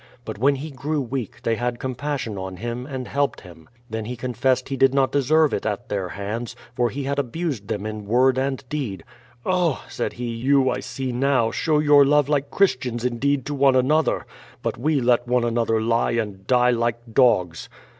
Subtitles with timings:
[0.25, 3.69] But when he grew weak they had compassion on him and helped him.
[3.87, 7.67] Then he confessed he did not deserve it at tlieir hands, for he had abused
[7.67, 9.03] them in word and deed.
[9.45, 13.75] "Oh," said he, "you I see now, show your love like Christians indeed to one
[13.75, 14.25] an other;
[14.63, 17.69] but we let one another lie and die like dogs."